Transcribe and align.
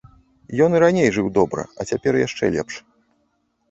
Ён 0.67 0.77
і 0.77 0.81
раней 0.85 1.11
жыў 1.19 1.31
добра, 1.37 1.69
а 1.79 1.89
цяпер 1.93 2.13
яшчэ 2.27 2.53
лепш. 2.61 2.85